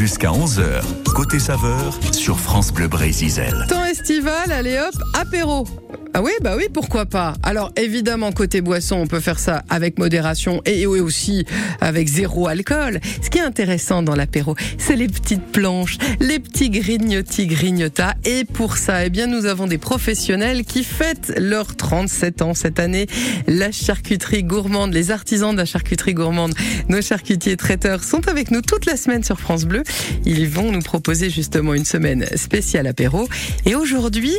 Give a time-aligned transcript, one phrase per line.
[0.00, 0.82] Jusqu'à 11h,
[1.14, 3.66] côté saveur sur France Bleu Brésil.
[3.68, 5.66] Temps estival, allez hop, apéro.
[6.12, 7.34] Ah oui, bah oui, pourquoi pas.
[7.44, 11.44] Alors évidemment, côté boisson, on peut faire ça avec modération et aussi
[11.80, 13.00] avec zéro alcool.
[13.22, 18.14] Ce qui est intéressant dans l'apéro, c'est les petites planches, les petits grignotis grignota.
[18.24, 22.80] Et pour ça, eh bien, nous avons des professionnels qui fêtent leurs 37 ans cette
[22.80, 23.06] année.
[23.46, 26.54] La charcuterie gourmande, les artisans de la charcuterie gourmande,
[26.88, 29.84] nos charcutiers traiteurs sont avec nous toute la semaine sur France Bleu.
[30.24, 33.28] Ils vont nous proposer justement une semaine spéciale apéro.
[33.64, 34.34] Et aujourd'hui,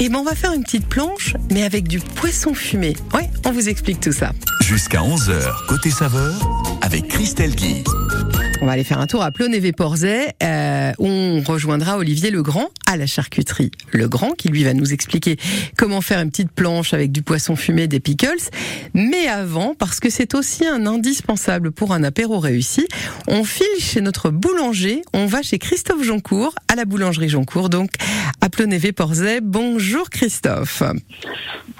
[0.00, 2.94] eh ben on va faire une petite planche, mais avec du poisson fumé.
[3.14, 4.32] Ouais, on vous explique tout ça.
[4.62, 6.34] Jusqu'à 11h, côté saveur,
[6.82, 7.82] avec Christelle Guy.
[8.60, 12.96] On va aller faire un tour à Plonévé-Porzay, euh, où on rejoindra Olivier Legrand à
[12.96, 15.36] la charcuterie Legrand, qui lui va nous expliquer
[15.76, 18.50] comment faire une petite planche avec du poisson fumé, des pickles.
[18.94, 22.88] Mais avant, parce que c'est aussi un indispensable pour un apéro réussi,
[23.28, 27.90] on file chez notre boulanger, on va chez Christophe Joncourt, à la boulangerie Joncourt, donc
[28.40, 29.40] à Plonévé-Porzay.
[29.40, 30.82] Bonjour Christophe.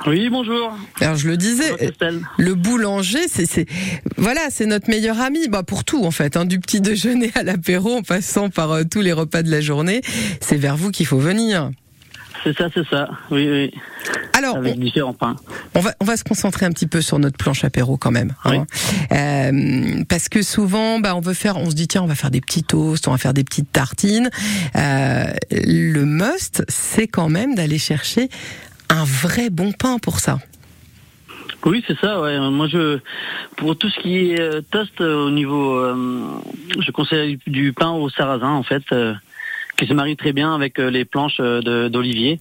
[0.06, 0.78] Oui, bonjour.
[1.00, 3.66] Alors je le disais, Bonjour, le boulanger, c'est, c'est,
[4.16, 5.48] voilà, c'est notre meilleur ami.
[5.48, 8.82] Bah pour tout en fait, hein, du petit déjeuner à l'apéro, en passant par euh,
[8.84, 10.02] tous les repas de la journée,
[10.42, 11.70] c'est vers vous qu'il faut venir.
[12.44, 13.08] C'est ça, c'est ça.
[13.30, 13.72] Oui, oui.
[14.34, 15.36] Alors, Avec on, différents pains.
[15.74, 18.34] on va, on va se concentrer un petit peu sur notre planche apéro quand même,
[18.44, 18.66] hein.
[19.12, 22.30] Euh, parce que souvent, bah, on veut faire, on se dit tiens, on va faire
[22.30, 24.28] des petits toasts, on va faire des petites tartines.
[24.76, 28.28] Euh, le must, c'est quand même d'aller chercher
[28.90, 30.38] un vrai bon pain pour ça.
[31.68, 32.20] Oui, c'est ça.
[32.20, 32.38] Ouais.
[32.50, 32.98] Moi, je
[33.56, 35.94] pour tout ce qui est euh, toast euh, au niveau, euh,
[36.80, 39.12] je conseille du pain au sarrasin en fait, euh,
[39.76, 42.40] qui se marie très bien avec euh, les planches d'olivier,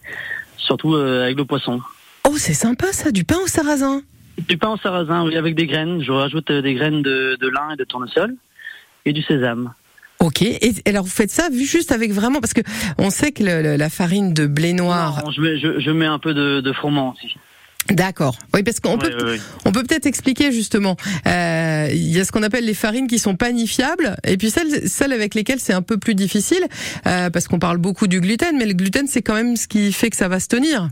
[0.58, 1.82] surtout euh, avec le poisson.
[2.28, 4.02] Oh, c'est sympa ça, du pain au sarrasin.
[4.48, 6.02] Du pain au sarrasin, oui, avec des graines.
[6.04, 8.34] Je rajoute des graines de, de lin et de tournesol
[9.06, 9.74] et du sésame.
[10.20, 10.42] Ok.
[10.42, 12.62] Et alors vous faites ça juste avec vraiment parce que
[12.98, 15.22] on sait que le- le- la farine de blé noir.
[15.24, 17.36] Non, je, mets, je, je mets un peu de, de froment aussi.
[17.90, 18.36] D'accord.
[18.54, 19.40] Oui, parce qu'on peut Ouais, ouais, ouais.
[19.66, 20.98] on peut peut-être expliquer justement.
[21.28, 24.88] Euh, Il y a ce qu'on appelle les farines qui sont panifiables et puis celles
[24.90, 26.64] celles avec lesquelles c'est un peu plus difficile
[27.08, 29.94] euh, parce qu'on parle beaucoup du gluten, mais le gluten c'est quand même ce qui
[29.94, 30.90] fait que ça va se tenir.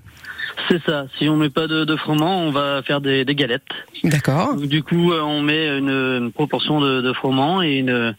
[0.70, 1.06] C'est ça.
[1.18, 3.62] Si on met pas de, de froment, on va faire des, des galettes.
[4.06, 4.56] D'accord.
[4.56, 8.16] Du coup, euh, on met une, une proportion de, de froment et, une,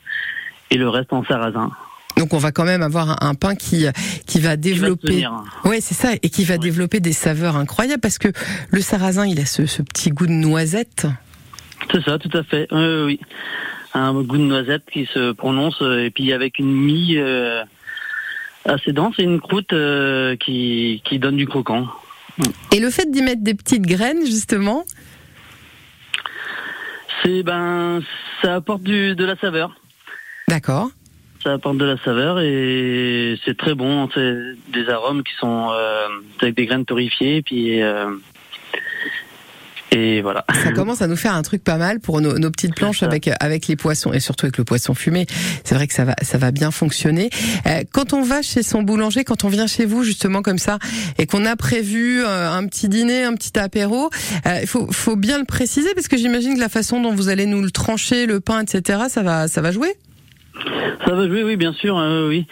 [0.71, 1.71] et le reste en sarrasin.
[2.17, 3.87] Donc on va quand même avoir un, pain qui
[4.27, 5.27] qui va développer.
[5.65, 6.59] Ouais, c'est ça, et qui va Ouais.
[6.61, 8.29] développer des saveurs incroyables parce que
[8.71, 11.07] le sarrasin, il a ce, ce petit goût de noisette.
[11.93, 12.67] C'est ça, tout à fait.
[12.73, 13.21] Oui, oui, oui.
[13.95, 17.63] Un goût de noisette qui se prononce euh, et puis avec une mie euh,
[18.65, 21.87] assez dense et une croûte euh, qui, qui donne du croquant.
[22.73, 24.85] Et le fait d'y mettre des petites graines, justement,
[27.23, 28.01] C'est ben,
[28.43, 29.75] ça apporte du, de la saveur.
[30.49, 30.91] d'accord.
[31.47, 34.09] Ça apporte de la saveur et c'est très bon.
[34.13, 34.35] C'est
[34.73, 36.09] des arômes qui sont euh,
[36.43, 38.17] avec des graines torréfiées et puis euh,
[39.93, 40.45] et voilà.
[40.65, 43.31] Ça commence à nous faire un truc pas mal pour nos, nos petites planches avec
[43.39, 45.27] avec les poissons et surtout avec le poisson fumé.
[45.63, 47.31] C'est vrai que ça va ça va bien fonctionner.
[47.67, 50.81] Euh, quand on va chez son boulanger, quand on vient chez vous justement comme ça
[51.19, 54.11] et qu'on a prévu euh, un petit dîner, un petit apéro,
[54.47, 57.29] euh, il faut faut bien le préciser parce que j'imagine que la façon dont vous
[57.29, 59.05] allez nous le trancher, le pain, etc.
[59.09, 59.95] Ça va ça va jouer.
[61.05, 62.47] Ça va jouer, oui, bien sûr, euh, oui.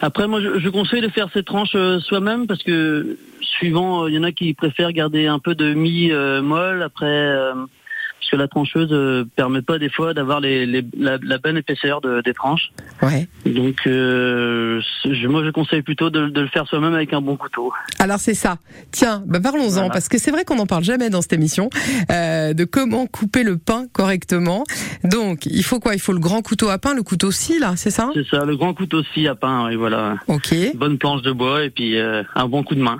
[0.00, 4.14] Après, moi, je, conseille de faire ces tranches euh, soi-même parce que suivant, euh, il
[4.14, 7.54] y en a qui préfèrent garder un peu de mie euh, molle après, euh,
[8.26, 11.56] parce que la trancheuse euh, permet pas des fois d'avoir les, les- la, la bonne
[11.56, 12.72] épaisseur de- des tranches.
[13.02, 13.28] Ouais.
[13.44, 17.36] Donc, euh, je, moi, je conseille plutôt de, de le faire soi-même avec un bon
[17.36, 17.72] couteau.
[18.00, 18.58] Alors c'est ça.
[18.90, 19.90] Tiens, bah parlons-en Voilà.
[19.90, 21.70] parce que c'est vrai qu'on n'en parle jamais dans cette émission
[22.10, 24.64] euh, de comment couper le pain correctement.
[25.04, 25.94] Donc il faut quoi?
[25.94, 28.10] Il faut le grand couteau à pain, le couteau scie là, c'est ça?
[28.14, 30.16] C'est ça, le grand couteau scie à pain, et voilà.
[30.26, 30.52] Ok.
[30.74, 32.98] Bonne planche de bois et puis euh, un bon coup de main.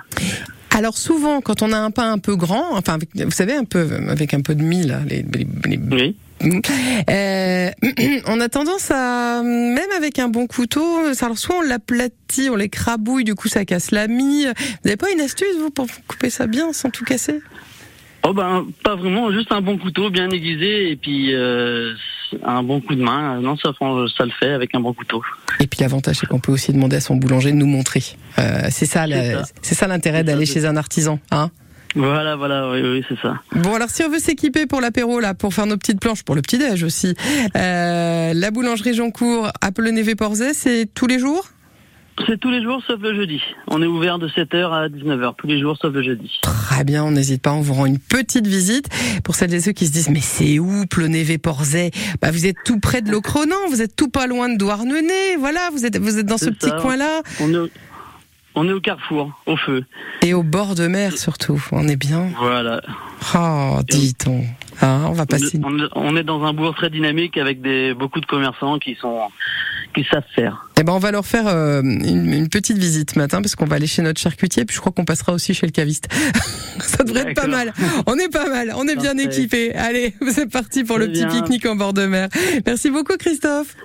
[0.77, 3.63] Alors souvent quand on a un pain un peu grand, enfin avec- vous savez un
[3.63, 6.15] peu avec un peu de mie là, les, les- les- Oui.
[7.09, 7.71] Euh,
[8.27, 10.85] on a tendance à même avec un bon couteau,
[11.19, 14.45] alors soit on l'aplatit, on l'écrabouille, du coup ça casse la mie.
[14.45, 14.53] Vous
[14.85, 17.39] n'avez pas une astuce vous pour couper ça bien sans tout casser?
[18.27, 21.93] Oh ben pas vraiment, juste un bon couteau bien aiguisé et puis euh,
[22.43, 23.39] un bon coup de main.
[23.39, 25.23] Non, ça, le fait avec un bon couteau.
[25.61, 28.03] Et puis l'avantage, c'est qu'on peut aussi demander à son boulanger de nous montrer.
[28.37, 29.05] Euh, c'est ça,
[29.61, 29.87] C'est ça.
[29.87, 31.19] l'intérêt d'aller chez un artisan.
[31.31, 31.51] Hein?
[31.95, 33.39] Voilà, voilà, oui, oui, c'est ça.
[33.55, 36.35] bon, alors si on veut s'équiper pour l'apéro, là, pour faire nos petites planches, pour
[36.35, 37.15] le petit-déj aussi,
[37.55, 41.47] euh, la boulangerie Joncourt à Polonné-Porzay, c'est tous les jours?
[42.25, 43.39] C'est tous les jours sauf le jeudi.
[43.67, 46.39] On est ouvert de 7h à 19h, tous les jours sauf le jeudi.
[46.41, 48.89] Très bien, on n'hésite pas, on vous rend une petite visite.
[49.23, 51.91] Pour celles et ceux qui se disent, mais c'est où Plonévé-Porzay
[52.21, 55.69] bah, Vous êtes tout près de Locronan, vous êtes tout pas loin de Douarnenez, voilà,
[55.71, 57.21] vous êtes, vous êtes dans ce petit coin-là.
[57.39, 57.69] On est, au-
[58.55, 59.83] on est au carrefour, au feu.
[60.23, 62.29] Et au bord de mer surtout, on est bien.
[62.39, 62.81] Voilà.
[63.35, 64.43] Oh, dit-on.
[64.81, 65.59] Ah, on va passer.
[65.95, 69.19] On est dans un bourg très dynamique avec des, beaucoup de commerçants qui sont
[69.97, 70.67] qui savent faire.
[70.79, 73.77] Eh ben, on va leur faire euh, une, une petite visite matin parce qu'on va
[73.77, 74.63] aller chez notre charcutier.
[74.65, 76.07] Puis je crois qu'on passera aussi chez le caviste.
[76.79, 77.73] Ça devrait être pas mal.
[78.05, 78.73] On est pas mal.
[78.75, 79.73] On est bien équipés.
[79.73, 82.29] Allez, c'est parti pour le petit pique-nique en bord de mer.
[82.65, 83.75] Merci beaucoup, Christophe.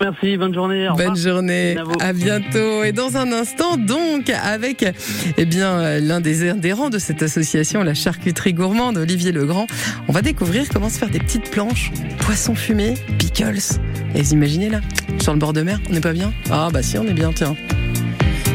[0.00, 0.88] Merci, bonne journée.
[0.88, 1.08] Au revoir.
[1.08, 1.76] Bonne journée.
[2.00, 2.84] À bientôt.
[2.84, 4.84] Et dans un instant, donc, avec
[5.36, 9.66] eh bien l'un des adhérents de cette association, la charcuterie gourmande, Olivier Legrand,
[10.08, 13.80] on va découvrir comment se faire des petites planches, poissons fumés, pickles.
[14.14, 14.80] Et vous imaginez là,
[15.20, 16.32] sur le bord de mer, on n'est pas bien?
[16.50, 17.56] Ah bah si, on est bien, tiens.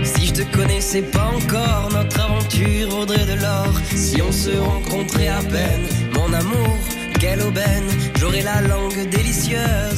[0.04, 3.74] Si je te connaissais pas encore, notre aventure vaudrait de l'or.
[3.94, 6.78] Si on se rencontrait à peine, mon amour,
[7.20, 7.84] quelle aubaine.
[8.20, 9.91] J'aurais la langue délicieuse,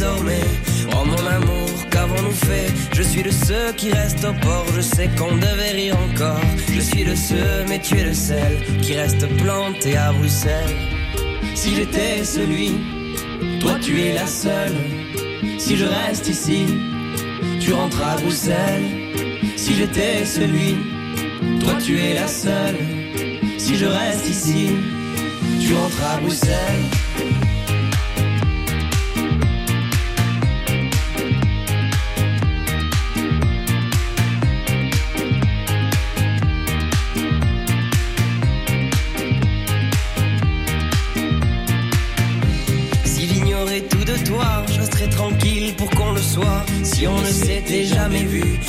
[0.00, 2.72] Oh mon amour, qu'avons-nous fait?
[2.92, 6.40] Je suis de ceux qui restent au port, je sais qu'on devait rire encore.
[6.72, 10.76] Je suis de ceux, mais tu es le seul qui reste planté à Bruxelles.
[11.56, 12.74] Si j'étais celui,
[13.60, 14.76] toi tu es la seule.
[15.58, 16.66] Si je reste ici,
[17.58, 18.84] tu rentres à Bruxelles.
[19.56, 20.76] Si j'étais celui,
[21.58, 22.78] toi tu es la seule.
[23.58, 24.76] Si je reste ici,
[25.60, 27.27] tu rentres à Bruxelles.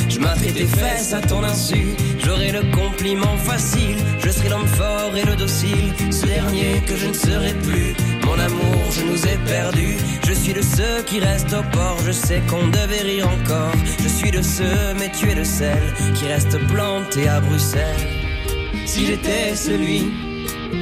[0.10, 1.96] Je m'attrais tes fesses à ton insu.
[2.24, 5.94] J'aurais le compliment facile, je serais l'homme fort et le docile.
[6.12, 7.96] Ce dernier que je ne serai plus.
[8.26, 9.98] Mon amour, je nous ai perdus.
[10.28, 13.74] Je suis de ceux qui restent au port, je sais qu'on devait rire encore.
[14.04, 15.82] Je suis de ceux, mais tu es le seul
[16.16, 18.08] qui reste planté à Bruxelles.
[18.86, 20.12] Si j'étais celui,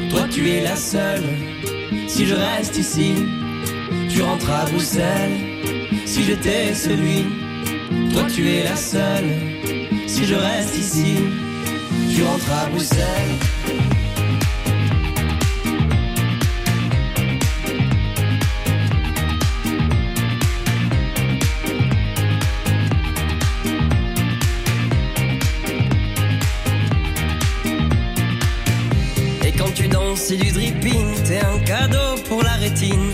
[0.09, 1.23] toi tu es la seule.
[2.07, 3.13] Si je reste ici,
[4.09, 5.37] tu rentres à Bruxelles.
[6.05, 7.25] Si j'étais celui,
[8.13, 9.29] toi tu es la seule.
[10.07, 11.15] Si je reste ici,
[12.13, 13.03] tu rentres à Bruxelles.
[29.45, 33.13] Et quand tu danses, c'est du dripping, t'es un cadeau pour la rétine.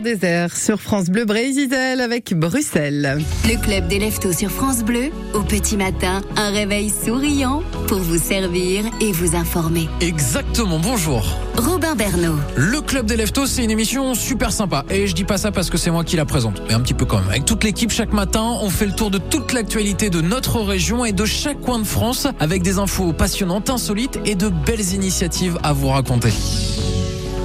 [0.00, 3.18] Désert sur France Bleu Brésil avec Bruxelles.
[3.44, 8.16] Le club des leftos sur France Bleu, au petit matin, un réveil souriant pour vous
[8.16, 9.88] servir et vous informer.
[10.00, 11.36] Exactement, bonjour.
[11.56, 14.84] Robin Bernot, Le Club des Leftos, c'est une émission super sympa.
[14.90, 16.94] Et je dis pas ça parce que c'est moi qui la présente, mais un petit
[16.94, 17.28] peu quand même.
[17.28, 21.04] Avec toute l'équipe, chaque matin, on fait le tour de toute l'actualité de notre région
[21.04, 25.58] et de chaque coin de France, avec des infos passionnantes, insolites et de belles initiatives
[25.64, 26.32] à vous raconter.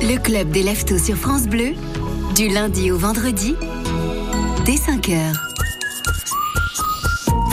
[0.02, 1.74] le club des leftos sur France Bleu,
[2.36, 3.56] du lundi au vendredi,
[4.66, 5.34] dès 5h.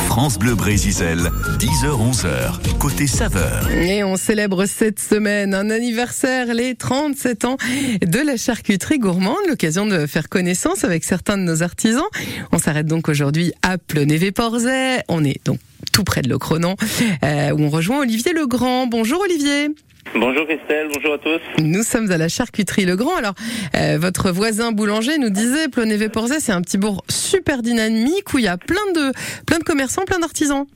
[0.07, 3.71] France Bleu Brésil, 10h-11h, côté saveur.
[3.71, 7.57] Et on célèbre cette semaine un anniversaire, les 37 ans
[8.05, 12.03] de la charcuterie gourmande, l'occasion de faire connaissance avec certains de nos artisans.
[12.51, 15.03] On s'arrête donc aujourd'hui à Plonévé-Porzay.
[15.09, 15.61] On est donc
[15.93, 16.77] tout près de Locronan,
[17.25, 18.87] euh, où on rejoint Olivier Legrand.
[18.89, 19.69] Bonjour Olivier.
[20.14, 21.40] Bonjour Christelle, bonjour à tous.
[21.59, 23.16] Nous sommes à la charcuterie Legrand.
[23.16, 23.35] Alors,
[23.75, 28.45] euh, votre voisin boulanger nous disait, Plonévé-Porzay, c'est un petit bourg super dynamique où il
[28.45, 29.12] y a plein de,
[29.47, 30.66] plein de commerçants, plein d'artisans.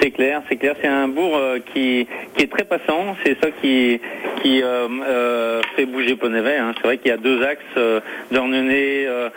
[0.00, 0.74] C'est clair, c'est clair.
[0.80, 3.16] C'est un bourg euh, qui, qui est très passant.
[3.22, 4.00] C'est ça qui,
[4.42, 6.56] qui euh, euh, fait bouger Pontevet.
[6.56, 6.72] Hein.
[6.76, 8.00] C'est vrai qu'il y a deux axes, euh,
[8.32, 9.30] euh,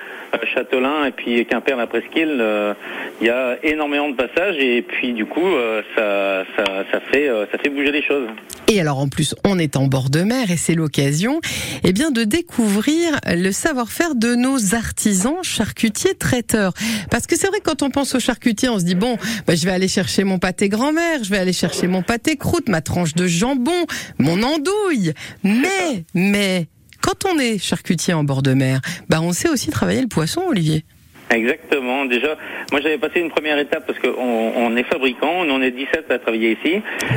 [0.53, 2.37] Châtelain et puis Quimper-la Presqu'île.
[2.39, 2.73] Euh,
[3.21, 7.29] il y a énormément de passages et puis du coup, euh, ça, ça, ça, fait,
[7.29, 8.27] euh, ça fait bouger les choses.
[8.67, 11.39] Et alors en plus, on est en bord de mer et c'est l'occasion
[11.83, 16.73] eh bien de découvrir le savoir-faire de nos artisans charcutiers traiteurs.
[17.11, 19.65] Parce que c'est vrai quand on pense aux charcutiers, on se dit bon, bah, je
[19.65, 23.13] vais aller chercher mon pâté grand-mère, je vais aller chercher mon pâté croûte, ma tranche
[23.13, 23.85] de jambon,
[24.17, 25.13] mon andouille.
[25.43, 26.67] Mais mais
[27.05, 28.79] quand on est charcutier en bord de mer,
[29.09, 30.83] bah on sait aussi travailler le poisson, Olivier.
[31.29, 32.05] Exactement.
[32.05, 32.37] Déjà,
[32.71, 34.11] moi j'avais passé une première étape parce qu'on
[34.55, 36.75] on est fabricant, on est 17 à travailler ici.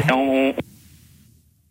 [0.09, 0.55] Et on,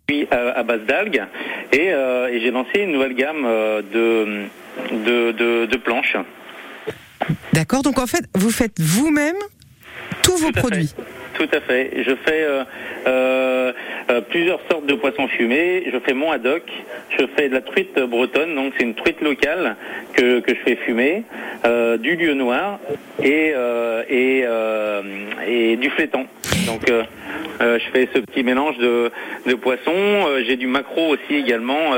[0.08, 1.24] puis à, à base d'algues
[1.72, 6.18] et, euh, et j'ai lancé une nouvelle gamme euh, de, de, de, de planches.
[7.54, 9.36] D'accord Donc en fait, vous faites vous-même
[10.22, 10.88] tous vos Tout produits.
[10.88, 11.04] fait.
[11.36, 11.92] Tout à fait.
[11.98, 12.64] Je fais euh,
[13.08, 13.74] euh,
[14.10, 15.84] euh, plusieurs sortes de poissons fumés.
[15.92, 16.64] Je fais mon haddock.
[17.18, 19.76] Je fais de la truite bretonne, donc c'est une truite locale
[20.14, 21.24] que, que je fais fumer,
[22.00, 22.80] du lieu noir
[23.22, 23.54] et,
[24.10, 24.46] et,
[25.48, 26.26] et du flétan.
[26.66, 29.12] Donc je fais ce petit mélange de,
[29.46, 30.28] de poissons.
[30.46, 31.92] J'ai du maquereau aussi également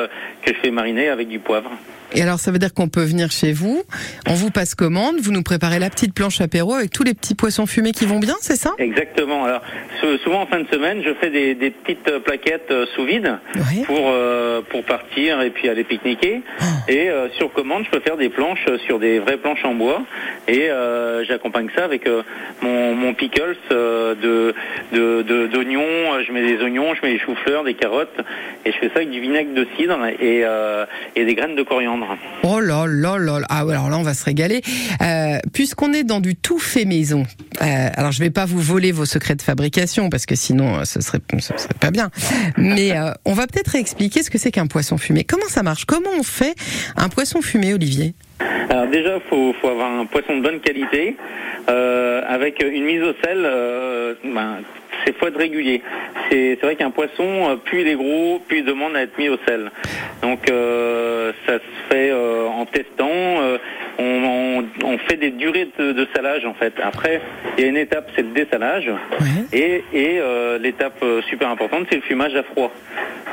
[0.43, 1.71] que je fais mariner avec du poivre.
[2.13, 3.83] Et alors, ça veut dire qu'on peut venir chez vous,
[4.27, 7.35] on vous passe commande, vous nous préparez la petite planche apéro avec tous les petits
[7.35, 8.73] poissons fumés qui vont bien, c'est ça?
[8.79, 9.43] Exactement.
[9.45, 9.61] Alors
[9.99, 13.03] sou- souvent en fin de semaine, je fais des, des petites euh, plaquettes euh, sous
[13.05, 13.37] vide
[13.85, 16.41] pour euh, pour partir et puis aller pique-niquer.
[16.87, 20.01] Et euh, sur commande, je peux faire des planches sur des vraies planches en bois.
[20.47, 22.07] Et euh, j'accompagne ça avec
[22.61, 24.53] mon, mon pickles de
[24.93, 25.83] de- de- d'oignons.
[26.25, 28.17] Je mets des oignons, je mets des choux-fleurs, des carottes,
[28.65, 30.43] et je fais ça avec du vinaigre de cidre et
[31.15, 31.96] et des graines de coriandre.
[32.43, 33.45] Oh là là là là.
[33.49, 34.61] Ah ouais, alors là, on va se régaler.
[35.01, 37.23] Euh, Puisqu'on est dans du tout fait maison,
[37.61, 40.83] euh, alors je vais pas vous voler vos secrets de fabrication parce que sinon, euh,
[40.83, 42.09] ce serait, ce serait pas bien.
[42.57, 42.93] Mais
[43.25, 45.23] on va peut-être expliquer ce que c'est qu'un poisson fumé.
[45.23, 45.85] Comment ça marche?
[45.85, 46.55] Comment on fait
[46.95, 48.13] un poisson fumé, Olivier?
[48.69, 51.15] Alors déjà, faut faut avoir un poisson de bonne qualité
[51.69, 53.43] euh, avec une mise au sel.
[53.45, 54.57] Euh, ben,
[55.05, 55.81] c'est faut être régulier.
[56.29, 59.37] C'est vrai qu'un poisson, plus il est gros, plus il demande à être mis au
[59.47, 59.71] sel.
[60.21, 63.09] Donc euh, ça se fait euh, en testant.
[63.11, 63.57] euh,
[63.99, 66.73] on, on- on fait des durées de, de salage en fait.
[66.83, 67.21] Après,
[67.57, 68.87] il y a une étape, c'est le dessalage.
[69.19, 69.27] Ouais.
[69.53, 70.19] Et, et
[70.59, 72.71] l'étape super importante, c'est le fumage à froid.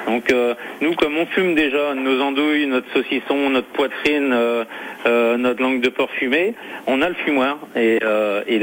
[0.06, 4.64] Donc euh, nous, comme on fume déjà nos andouilles, notre saucisson, notre poitrine, euh,
[5.06, 6.54] euh, notre langue de porc fumée,
[6.86, 7.58] on a le fumoir.
[7.76, 8.58] Et, euh, et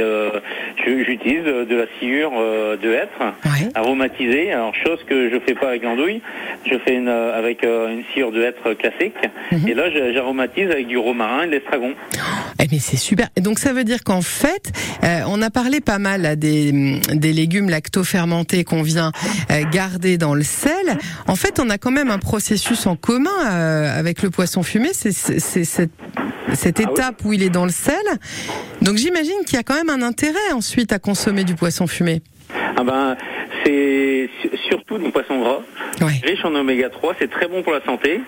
[1.05, 3.09] j'utilise de la sciure euh, de hêtre
[3.45, 3.69] Ouais.
[3.75, 4.51] aromatisée.
[4.51, 6.21] Alors chose que je fais pas avec l'andouille,
[6.69, 9.15] je fais une, euh, avec une sciure de hêtre classique.
[9.67, 11.93] Et là, j'aromatise avec du romarin et de l'estragon.
[12.59, 13.27] Eh mais c'est super.
[13.35, 14.71] Et donc ça veut dire qu'en fait,
[15.03, 16.71] euh, on a parlé pas mal là, des,
[17.13, 19.11] des légumes lacto-fermentés qu'on vient
[19.71, 20.71] garder dans le sel.
[21.31, 24.89] En fait, on a quand même un processus en commun euh, avec le poisson fumé.
[24.91, 27.95] C'est cette, cette Ah étape où il est dans le sel.
[28.81, 32.21] Donc j'imagine qu'il y a quand même un intérêt ensuite à consommer du poisson fumé.
[32.77, 33.15] Ah ben,
[33.63, 35.59] c'est su- surtout du poisson gras.
[36.01, 36.19] Ouais.
[36.23, 38.21] riche en oméga 3, c'est très bon pour la santé.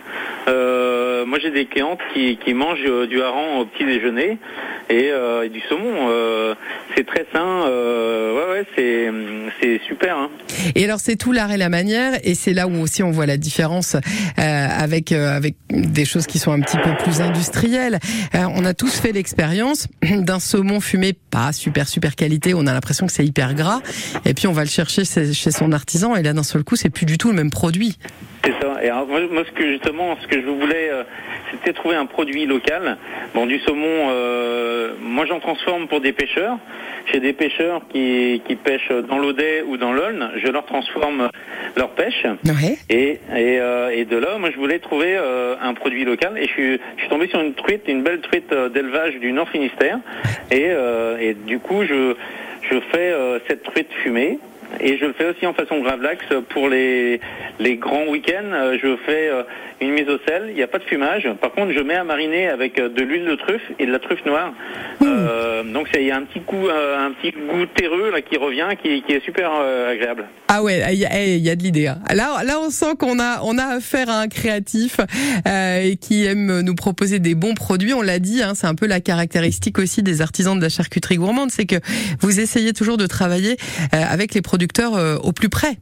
[0.48, 4.38] Euh, moi j'ai des clientes qui, qui mangent euh, du hareng au petit déjeuner
[4.90, 6.10] et, euh, et du saumon.
[6.10, 6.54] Euh,
[6.96, 7.64] c'est très sain.
[7.68, 9.10] Euh, ouais ouais, c'est
[9.62, 10.18] c'est super.
[10.18, 10.30] Hein.
[10.76, 13.26] Et alors c'est tout l'art et la manière, et c'est là où aussi on voit
[13.26, 14.00] la différence euh,
[14.38, 18.00] avec euh, avec des choses qui sont un petit peu plus industrielles.
[18.36, 22.74] Euh, on a tous fait l'expérience d'un saumon fumé pas super super qualité, on a
[22.74, 23.80] l'impression que c'est hyper gras,
[24.26, 26.76] et puis on va le chercher chez chez son artisan, et là d'un seul coup
[26.76, 27.98] c'est plus du tout le même produit.
[28.44, 28.84] C'est ça.
[28.84, 31.04] Et alors, moi, ce que justement, ce que je voulais, euh,
[31.52, 32.98] c'était trouver un produit local.
[33.34, 36.58] Bon, du saumon, euh, moi j'en transforme pour des pêcheurs.
[37.12, 40.32] J'ai des pêcheurs qui, qui pêchent dans l'Audet ou dans l'Aulne.
[40.44, 41.30] Je leur transforme
[41.78, 42.26] leur pêche.
[42.46, 42.78] Ouais.
[42.90, 46.38] Et, et, euh, et de là, moi, je voulais trouver un produit local.
[46.38, 49.50] Et je suis, je suis tombé sur une truite, une belle truite d'élevage du Nord
[49.50, 50.00] Finistère.
[50.52, 50.70] Et,
[51.20, 52.16] et du coup, je,
[52.70, 54.40] je fais euh, cette truite fumée.
[54.80, 57.20] Et je le fais aussi en façon gravlax pour les,
[57.60, 58.52] les grands week-ends.
[58.54, 59.44] Euh, Je fais euh,
[59.82, 60.46] une mise au sel.
[60.50, 61.28] Il n'y a pas de fumage.
[61.42, 64.00] Par contre, je mets à mariner avec euh, de l'huile de truffe et de la
[64.00, 64.54] truffe noire.
[65.02, 68.68] Euh, donc, il y a un petit euh, un petit goût terreux là qui revient,
[68.82, 70.26] qui, qui est super euh, agréable.
[70.48, 71.88] Ah ouais, il y, a- eh, il y a de l'idée.
[71.88, 71.98] hein.
[72.14, 74.98] Là, là, on sent qu'on a, on a affaire à un créatif
[75.48, 77.94] euh, et qui aime nous proposer des bons produits.
[77.94, 81.16] On l'a dit, hein, c'est un peu la caractéristique aussi des artisans de la charcuterie
[81.16, 81.78] gourmande, c'est que
[82.20, 83.58] vous essayez toujours de travailler
[83.92, 84.42] avec les
[84.96, 85.78] euh, au plus près.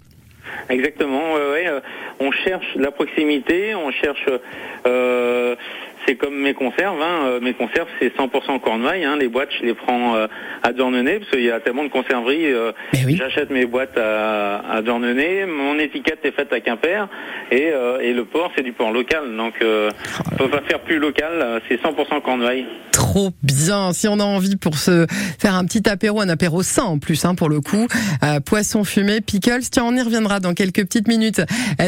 [0.70, 1.80] Exactement, ouais, ouais, euh,
[2.20, 4.26] on cherche la proximité, on cherche
[4.86, 5.56] euh,
[6.06, 7.02] c'est comme mes conserves.
[7.02, 7.26] Hein.
[7.26, 9.04] Euh, Mes conserves, c'est 100% Cornouailles.
[9.06, 9.18] Hein.
[9.20, 10.28] Les boîtes, je les prends euh,
[10.64, 12.52] à Dornenay parce qu'il y a tellement de conserveries.
[12.52, 12.72] euh,
[13.06, 13.16] oui.
[13.18, 15.46] J'achète mes boîtes à, à Dornenay.
[15.46, 17.08] Mon étiquette est faite à Quimper
[17.52, 19.36] et, et le port, c'est du port local.
[19.36, 21.62] Donc, on peut pas faire plus local.
[21.68, 22.66] C'est 100% Cornouailles.
[22.92, 23.94] Trop bien.
[23.94, 25.06] Si on a envie pour se
[25.40, 27.88] faire un petit apéro, un apéro sain en plus, hein, pour le coup,
[28.24, 29.62] euh, poisson fumé, pickles.
[29.72, 31.42] Tiens, on y reviendra dans quelques petites minutes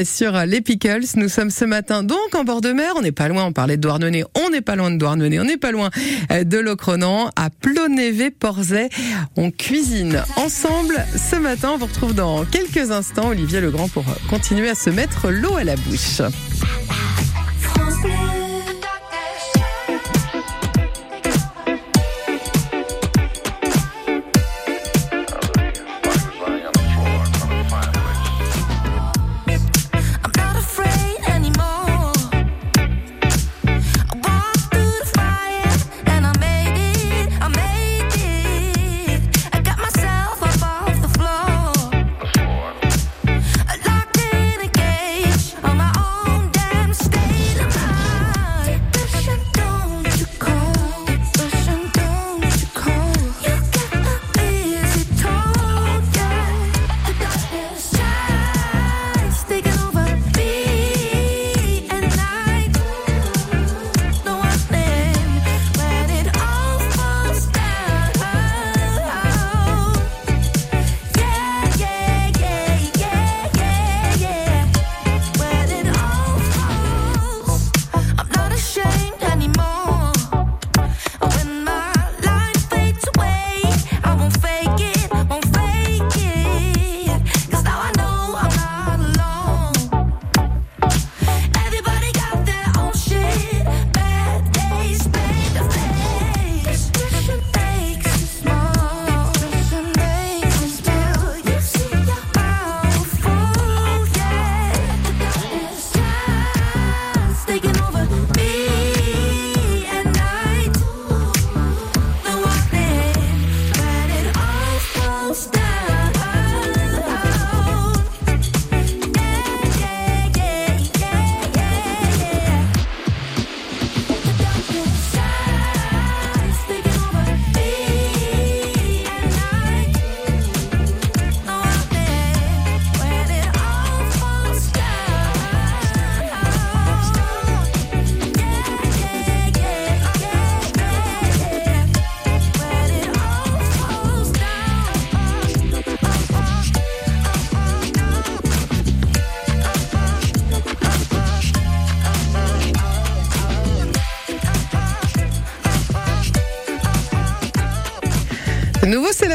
[0.03, 1.01] sur les pickles.
[1.15, 2.93] Nous sommes ce matin donc en bord de mer.
[2.97, 3.45] On n'est pas loin.
[3.45, 4.02] On parlait de Douarnenez.
[4.35, 5.39] On n'est pas loin de Douarnenez.
[5.39, 5.89] On n'est pas loin
[6.31, 8.89] euh, de Locronan à Plonévé-Porzay.
[9.35, 11.71] On cuisine ensemble ce matin.
[11.73, 15.63] On vous retrouve dans quelques instants, Olivier Legrand, pour continuer à se mettre l'eau à
[15.63, 16.21] la bouche.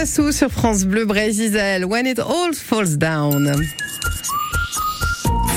[0.09, 1.85] Sous sur France Bleu Brésil.
[1.85, 3.53] When it all falls down.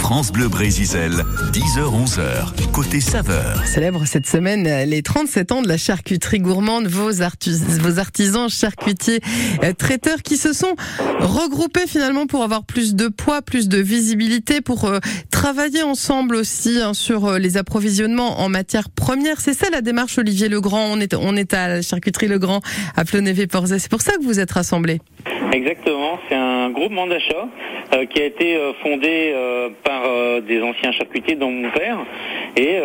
[0.01, 3.65] France Bleu Brésil, 10h-11h, côté saveur.
[3.65, 8.49] Célèbre cette semaine euh, les 37 ans de la charcuterie gourmande, vos, artus- vos artisans
[8.49, 9.19] charcutiers
[9.61, 10.75] euh, traiteurs qui se sont
[11.19, 16.79] regroupés finalement pour avoir plus de poids, plus de visibilité, pour euh, travailler ensemble aussi
[16.81, 19.41] hein, sur euh, les approvisionnements en matières premières.
[19.41, 20.85] C'est ça la démarche Olivier Legrand.
[20.89, 22.61] On est, on est à la charcuterie Legrand
[22.95, 23.79] à Plonévé-Porzay.
[23.79, 25.01] C'est pour ça que vous êtes rassemblés.
[25.53, 26.40] Exactement, c'est un
[26.81, 27.47] groupement d'achat
[27.93, 30.01] euh, qui a été euh, fondé euh, par
[30.41, 31.99] des anciens charcutiers dont mon père.
[32.57, 32.79] Et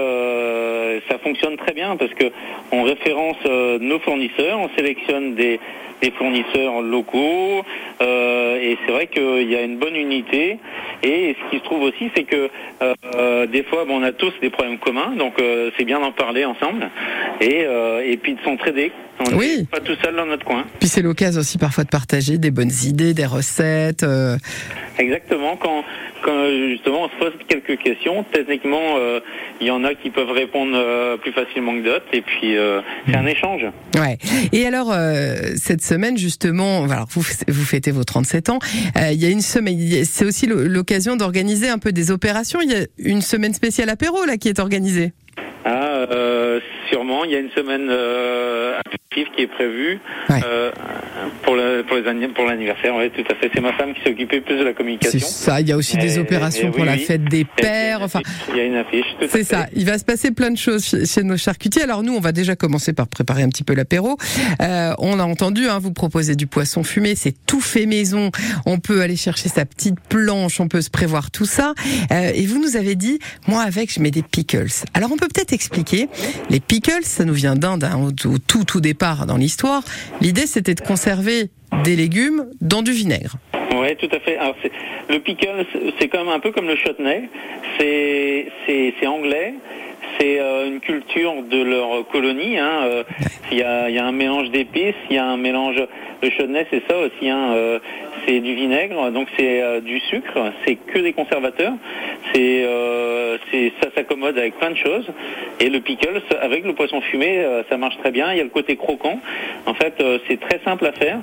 [1.08, 2.30] ça fonctionne très bien parce que
[2.72, 3.36] on référence
[3.80, 5.58] nos fournisseurs, on sélectionne des,
[6.02, 7.62] des fournisseurs locaux
[8.02, 10.58] euh, et c'est vrai qu'il y a une bonne unité
[11.02, 12.50] et ce qui se trouve aussi c'est que
[12.82, 16.12] euh, des fois bon, on a tous des problèmes communs donc euh, c'est bien d'en
[16.12, 16.90] parler ensemble
[17.40, 17.64] et,
[18.04, 18.92] et puis de s'entraider.
[19.18, 19.66] On n'est Oui.
[19.70, 20.64] pas tout seul dans notre coin.
[20.78, 24.04] Puis c'est l'occasion aussi parfois de partager des bonnes idées, des recettes.
[24.98, 25.56] Exactement.
[25.56, 25.84] Quand,
[26.22, 28.98] quand justement on se pose quelques questions, techniquement,
[29.60, 32.56] il y en a qui peuvent répondre plus facilement que d'autres, et puis
[33.08, 33.64] c'est un échange.
[33.96, 34.18] Ouais.
[34.52, 34.92] Et alors
[35.56, 38.58] cette semaine justement, alors vous vous fêtez vos 37 ans.
[38.98, 42.60] euh, il y a une semaine, c'est aussi l'occasion d'organiser un peu des opérations.
[42.60, 45.12] Il y a une semaine spéciale apéro là qui est organisée.
[45.64, 48.78] Ah, euh, sûrement, il y a une semaine euh,
[49.10, 49.98] qui est prévue.
[50.28, 50.40] Ouais.
[50.44, 50.70] Euh,
[51.42, 53.50] Pour le pour les pour l'anniversaire, oui, tout à fait.
[53.54, 55.18] C'est ma femme qui s'est occupée plus de la C'est communication.
[55.26, 58.02] ça, il y a aussi des opérations et pour oui, la fête des pères.
[58.02, 59.06] Enfin, Il y a une affiche.
[59.18, 61.82] tout C'est ça, il va se passer plein de choses chez, chez nos charcutiers.
[61.82, 64.18] Alors nous, on va déjà commencer par préparer un petit peu l'apéro.
[64.60, 68.30] Euh, on a entendu, hein, vous proposer du poisson fumé, c'est tout fait maison.
[68.66, 71.72] On peut aller chercher sa petite planche, on peut se prévoir tout ça.
[72.12, 74.66] Euh, et vous nous avez dit, moi avec, je mets des pickles.
[74.92, 76.08] Alors on peut peut-être expliquer.
[76.50, 79.82] Les pickles, ça nous vient d'Inde hein, au, au tout tout départ dans l'histoire.
[80.20, 81.05] L'idée, c'était de conserver
[81.84, 83.36] des légumes dans du vinaigre.
[83.74, 84.36] Oui, tout à fait.
[84.38, 84.56] Alors,
[85.08, 87.28] le pickle, c'est- un peu comme le chutney.
[87.78, 89.54] C'est anglais.
[90.18, 92.58] C'est euh, une culture de leur colonie.
[92.58, 92.80] hein.
[92.84, 93.02] Euh,
[93.52, 95.76] Il y, a, il y a un mélange d'épices, il y a un mélange.
[96.22, 97.28] Le chutney, c'est ça aussi.
[97.28, 97.52] hein.
[97.54, 97.78] Euh,
[98.26, 100.52] c'est du vinaigre, donc c'est euh, du sucre.
[100.66, 101.74] C'est que des conservateurs.
[102.34, 103.36] C'est euh,
[103.80, 105.06] ça s'accommode avec plein de choses.
[105.60, 108.32] Et le pickle, avec le poisson fumé, euh, ça marche très bien.
[108.32, 109.20] Il y a le côté croquant.
[109.66, 111.18] En fait, euh, c'est très simple à faire.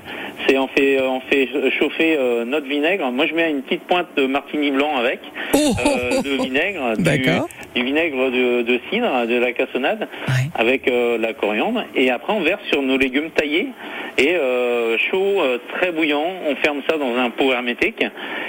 [0.48, 3.12] C'est on fait on fait chauffer euh, notre vinaigre.
[3.12, 5.20] Moi, je mets une petite pointe de martini blanc avec
[5.56, 7.50] Oh, euh, de vinaigre, du, D'accord.
[7.76, 10.50] Du vinaigre de, de cidre, de la cassonade, Ouais.
[10.56, 11.84] avec euh, la coriandre.
[11.96, 13.70] Et après, on verse sur nos légumes taillés
[14.18, 16.26] et euh, chaud, euh, très bouillant.
[16.48, 18.04] On ferme ça dans un pot hermétique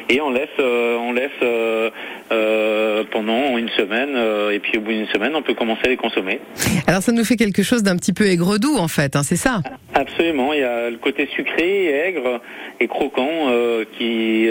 [0.09, 1.91] et on laisse euh, on laisse euh,
[2.33, 4.15] euh, pendant une semaine.
[4.15, 6.41] euh, et puis au bout d'une semaine, on peut commencer à les consommer.
[6.87, 9.63] Alors ça nous fait quelque chose d'un petit peu aigre-doux en fait, hein, c'est ça?
[9.95, 12.41] Absolument, il y a le côté sucré, aigre
[12.81, 14.51] et croquant euh, qui.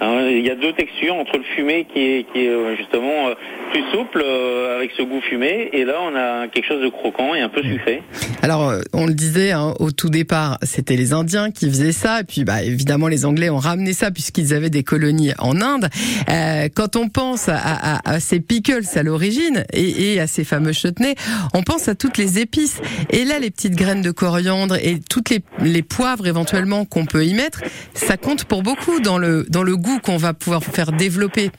[0.00, 3.34] hein, il y a deux textures entre le fumé qui est, qui est justement euh,
[3.72, 7.34] plus souple euh, avec ce goût fumé, et là on a quelque chose de croquant
[7.34, 8.02] et un peu sucré.
[8.42, 12.24] Alors, on le disait hein, au tout départ, c'était les Indiens qui faisaient ça, et
[12.24, 15.88] puis bah, évidemment les Anglais ont ramené ça puisqu'ils avaient des colonies en Inde.
[16.28, 20.44] Euh, quand on pense à, à- à ces pickles à l'origine et, et à ces
[20.44, 21.14] fameux chutneys,
[21.54, 22.78] on pense à toutes les épices.
[23.10, 27.24] Et là, les petites graines de coriandre et toutes les, les poivres éventuellement qu'on peut
[27.26, 27.60] y mettre,
[27.94, 31.50] ça compte pour beaucoup dans le dans le goût qu'on va pouvoir faire développer.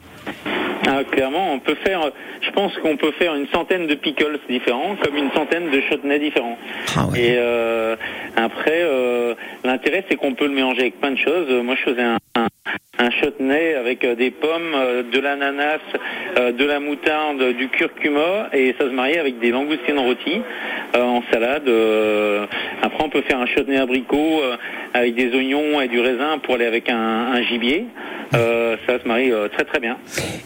[0.88, 2.12] Ah, clairement, on peut faire.
[2.42, 6.20] Je pense qu'on peut faire une centaine de pickles différents, comme une centaine de chutneys
[6.20, 6.58] différents.
[6.98, 7.20] Ah ouais.
[7.20, 7.96] Et euh,
[8.36, 11.48] après, euh, l'intérêt, c'est qu'on peut le mélanger avec plein de choses.
[11.64, 12.48] Moi, je faisais un, un,
[13.00, 15.80] un chutney avec euh, des pommes, euh, de l'ananas,
[16.38, 20.42] euh, de la moutarde, du curcuma, et ça se mariait avec des langoustines rôties
[20.96, 21.68] en salade.
[22.84, 24.42] Après, on peut faire un chutney abricot
[24.94, 26.96] avec des oignons et du raisin pour aller avec un,
[27.34, 27.88] un gibier.
[28.36, 29.98] Euh, ça se marie euh, très très bien.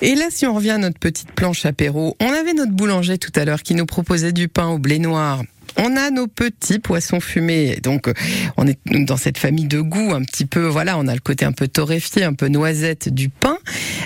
[0.02, 3.32] Et là, si on revient à notre petite planche apéro, on avait notre boulanger tout
[3.36, 5.42] à l'heure qui nous proposait du pain au blé noir.
[5.76, 8.14] On a nos petits poissons fumés, donc euh,
[8.58, 10.66] on est dans cette famille de goût un petit peu.
[10.66, 13.58] Voilà, on a le côté un peu torréfié, un peu noisette du pain.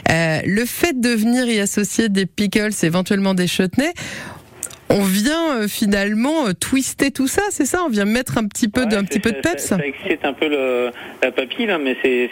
[0.09, 3.93] Euh, le fait de venir y associer des pickles, éventuellement des chutneys,
[4.89, 7.83] on vient euh, finalement euh, twister tout ça, c'est ça?
[7.85, 9.63] On vient mettre un petit peu de, Ouais, un petit peu de peps?
[9.63, 10.91] Ça, ça excite un peu le,
[11.23, 12.29] la papille, là, mais c'est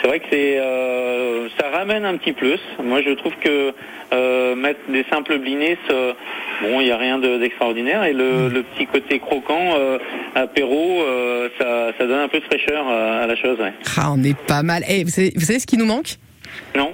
[0.00, 2.58] c'est euh, vrai que c'est euh, ça ramène un petit plus.
[2.82, 3.72] Moi, je trouve que
[4.12, 6.14] euh, mettre des simples blinés, ça-
[6.62, 8.52] bon, il n'y a rien de- d'extraordinaire, et le, Mm.
[8.52, 9.98] le petit côté croquant, euh,
[10.34, 13.58] apéro, euh, ça, ça donne un peu de fraîcheur à, à la chose.
[13.60, 13.72] Ouais.
[13.96, 14.82] Ah, on est pas mal.
[14.88, 16.16] Eh, vous savez ce qui nous manque?
[16.76, 16.92] Non,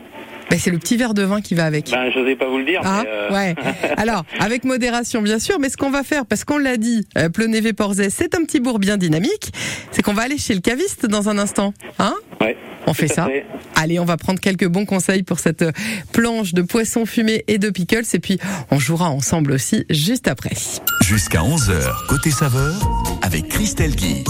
[0.50, 1.90] Ben, C'est le petit verre de vin qui va avec.
[1.90, 2.80] ben, je n'osais pas vous le dire.
[2.84, 3.54] Ah, mais, euh, ouais.
[3.96, 7.28] Alors, avec modération, bien sûr, mais ce qu'on va faire, parce qu'on l'a dit, euh,
[7.76, 9.52] Porzès, c'est un petit bourg bien dynamique,
[9.90, 11.74] c'est qu'on va aller chez le caviste dans un instant.
[11.98, 12.56] Hein ouais.
[12.86, 13.44] On fait ça fait.
[13.74, 15.72] Allez, on va prendre quelques bons conseils pour cette euh,
[16.12, 18.38] planche de poisson fumé et de pickles, et puis
[18.70, 20.52] on jouera ensemble aussi juste après.
[21.04, 22.74] Jusqu'à 11h, côté saveur,
[23.22, 24.22] avec Christelle Guy.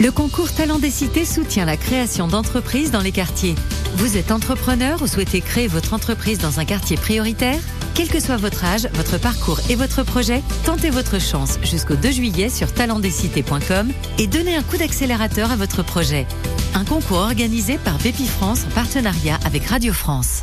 [0.00, 3.54] Le concours Talent des Cités soutient la création d'entreprises dans les quartiers.
[3.96, 7.58] Vous êtes entrepreneur ou souhaitez créer votre entreprise dans un quartier prioritaire?
[7.94, 12.10] Quel que soit votre âge, votre parcours et votre projet, tentez votre chance jusqu'au 2
[12.10, 16.26] juillet sur talentdescités.com et donnez un coup d'accélérateur à votre projet.
[16.74, 20.42] Un concours organisé par Bépi France en partenariat avec Radio France.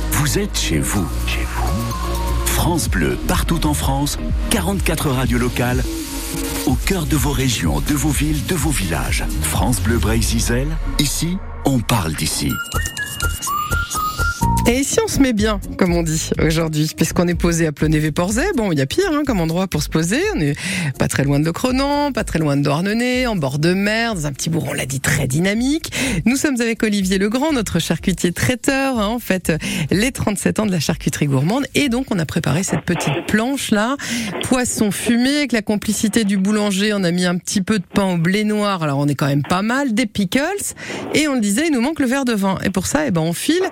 [0.21, 1.09] Vous êtes chez vous.
[1.25, 2.45] Chez vous.
[2.45, 4.19] France Bleu, partout en France,
[4.51, 5.83] 44 radios locales,
[6.67, 9.25] au cœur de vos régions, de vos villes, de vos villages.
[9.41, 10.67] France Bleu Bray-Zizel,
[10.99, 12.51] ici, on parle d'ici.
[14.67, 18.53] Et si on se met bien, comme on dit aujourd'hui, puisqu'on est posé à Plonévé-Porzay,
[18.55, 20.21] bon, il y a pire hein, comme endroit pour se poser.
[20.35, 20.55] On est
[20.97, 22.71] pas très loin de Locronan, pas très loin de
[23.27, 25.91] en bord de mer, dans un petit bourg, on l'a dit, très dynamique.
[26.25, 29.51] Nous sommes avec Olivier Legrand, notre charcutier traiteur, hein, en fait,
[29.89, 31.65] les 37 ans de la charcuterie gourmande.
[31.75, 33.97] Et donc, on a préparé cette petite planche-là,
[34.43, 36.93] poisson fumé, avec la complicité du boulanger.
[36.93, 39.27] On a mis un petit peu de pain au blé noir, alors on est quand
[39.27, 40.39] même pas mal, des pickles.
[41.13, 42.57] Et on le disait, il nous manque le verre de vin.
[42.63, 43.65] Et pour ça, eh ben, on file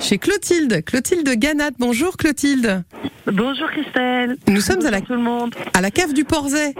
[0.00, 0.84] chez Clotilde.
[0.84, 1.70] Clotilde Ganat.
[1.78, 2.84] Bonjour Clotilde.
[3.26, 4.36] Bonjour Christelle.
[4.48, 5.54] Nous sommes à la, tout le monde.
[5.72, 6.74] à la cave du Porzay.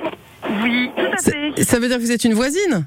[0.62, 1.64] Oui, tout à fait.
[1.64, 2.86] Ça veut dire que vous êtes une voisine?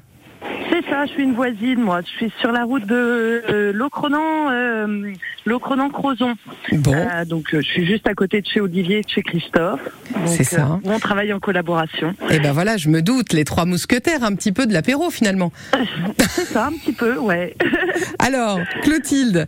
[0.70, 2.00] C'est ça, je suis une voisine, moi.
[2.00, 5.12] Je suis sur la route de euh, Locronan, euh,
[5.44, 6.34] Locronan-Crozon.
[6.72, 6.94] Bon.
[6.94, 9.80] Euh, donc, euh, je suis juste à côté de chez Olivier et de chez Christophe.
[10.26, 10.78] C'est ça.
[10.84, 12.14] on travaille en collaboration.
[12.30, 15.52] Eh ben voilà, je me doute, les trois mousquetaires, un petit peu de l'apéro finalement.
[16.28, 17.56] C'est ça, un petit peu, ouais.
[18.18, 19.46] Alors, Clotilde,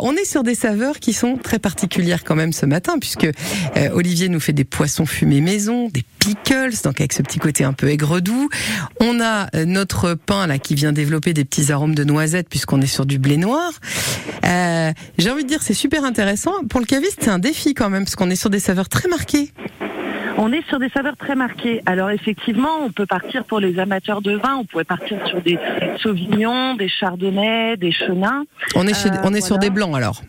[0.00, 3.28] on est sur des saveurs qui sont très particulières quand même ce matin, puisque
[3.94, 7.72] Olivier nous fait des poissons fumés maison, des pickles, donc avec ce petit côté un
[7.72, 8.48] peu aigre doux.
[9.00, 13.06] On a notre là qui vient développer des petits arômes de noisettes, puisqu'on est sur
[13.06, 13.72] du blé noir.
[14.44, 16.52] Euh, J'ai envie de dire, c'est super intéressant.
[16.68, 19.08] Pour le caviste, c'est un défi quand même, parce qu'on est sur des saveurs très
[19.08, 19.52] marquées.
[20.40, 21.82] On est sur des saveurs très marquées.
[21.86, 25.58] Alors effectivement, on peut partir pour les amateurs de vin, on pourrait partir sur des
[26.00, 28.44] sauvignons, des chardonnays, des chenins.
[28.76, 30.22] On est, chez- Euh, on est sur des blancs alors.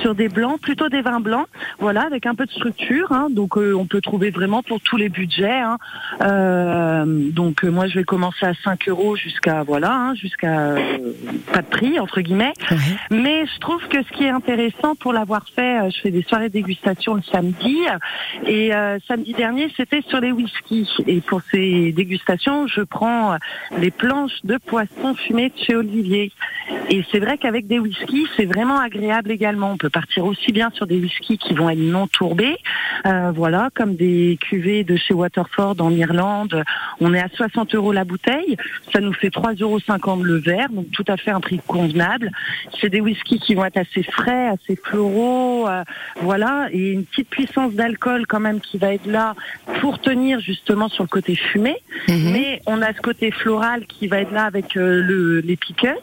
[0.00, 1.46] sur des blancs, plutôt des vins blancs,
[1.78, 3.10] voilà, avec un peu de structure.
[3.10, 3.28] hein.
[3.30, 5.60] donc euh, on peut trouver vraiment pour tous les budgets.
[5.60, 5.78] hein.
[6.20, 10.74] Euh, donc euh, moi je vais commencer à 5 euros jusqu'à voilà, hein, jusqu'à
[11.52, 12.52] pas de prix entre guillemets.
[13.10, 16.48] Mais je trouve que ce qui est intéressant pour l'avoir fait, je fais des soirées
[16.48, 17.78] de dégustation le samedi
[18.46, 18.72] et
[19.08, 20.88] samedi dernier c'était sur les whiskies.
[21.06, 23.36] Et pour ces dégustations, je prends
[23.78, 26.32] les planches de poisson fumé de chez Olivier.
[26.90, 29.72] Et c'est vrai qu'avec des whiskies, c'est vraiment agréable également.
[29.72, 32.56] On peut partir aussi bien sur des whiskies qui vont être non tourbés,
[33.06, 36.62] euh, voilà, comme des cuvées de chez Waterford en Irlande.
[37.00, 38.56] On est à 60 euros la bouteille,
[38.92, 42.30] ça nous fait 3,50 euros le verre, donc tout à fait un prix convenable.
[42.80, 45.82] C'est des whiskies qui vont être assez frais, assez floraux, euh,
[46.20, 49.34] voilà, et une petite puissance d'alcool quand même qui va être là
[49.80, 51.76] pour tenir justement sur le côté fumé.
[52.08, 55.98] Mais on a ce côté floral qui va être là avec euh, le, les pickles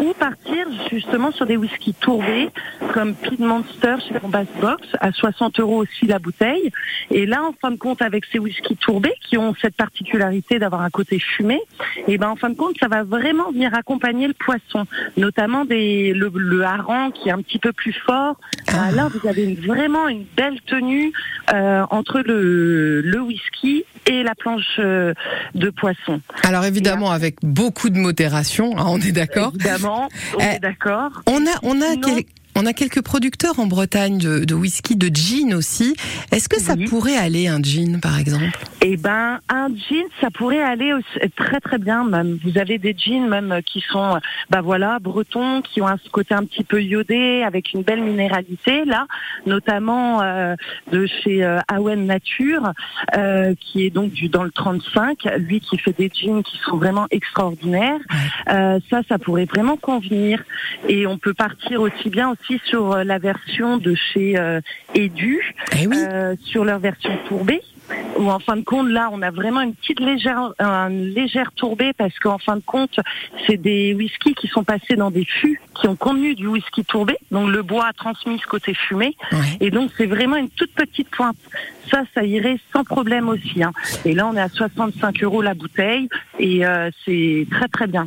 [0.00, 2.48] ou partir justement sur des whiskies tourbés
[2.92, 6.70] comme Pete Monster chez Bass Box à 60 euros aussi la bouteille.
[7.10, 10.82] Et là, en fin de compte, avec ces whiskies tourbés qui ont cette particularité d'avoir
[10.82, 11.60] un côté fumé,
[12.08, 16.12] et ben en fin de compte, ça va vraiment venir accompagner le poisson, notamment des,
[16.14, 18.36] le, le hareng qui est un petit peu plus fort.
[18.68, 21.12] Ah, Là, vous avez une- vraiment une belle tenue
[21.52, 25.12] euh, entre le, le whisky et la planche euh,
[25.54, 26.20] de poisson.
[26.44, 29.52] Alors évidemment, avec beaucoup de modération, hein, on est d'accord.
[30.36, 31.10] On est d'accord.
[31.26, 32.24] On a, on a, Sinon- quel-
[32.56, 35.94] on a quelques producteurs en Bretagne de, de whisky, de gin aussi.
[36.32, 38.58] Est-ce que ça pourrait aller un gin, par exemple?
[38.82, 42.04] Eh ben, un jean, ça pourrait aller aussi- très très bien.
[42.04, 44.18] Même vous avez des jeans même euh, qui sont, euh,
[44.50, 48.84] bah voilà, bretons, qui ont un côté un petit peu iodé, avec une belle minéralité
[48.84, 49.06] là,
[49.44, 50.54] notamment euh,
[50.92, 52.72] de chez euh, Awen Nature,
[53.16, 55.18] euh, qui est donc du dans le 35.
[55.38, 58.00] Lui qui fait des jeans qui sont vraiment extraordinaires.
[58.50, 60.42] Euh, ça, ça pourrait vraiment convenir.
[60.88, 64.60] Et on peut partir aussi bien aussi sur euh, la version de chez euh,
[64.94, 65.40] Edu,
[66.10, 67.62] euh, sur leur version tourbée.
[68.18, 71.92] Où en fin de compte, là, on a vraiment une petite légère, une légère tourbée
[71.92, 72.98] parce qu'en fin de compte,
[73.46, 77.16] c'est des whiskies qui sont passés dans des fûts qui ont contenu du whisky tourbé.
[77.30, 79.14] Donc le bois a transmis ce côté fumé.
[79.60, 81.36] Et donc c'est vraiment une toute petite pointe.
[81.88, 83.62] Ça, ça irait sans problème aussi.
[83.62, 83.70] hein.
[84.04, 86.08] Et là, on est à 65 euros la bouteille
[86.40, 88.06] et euh, c'est très très bien.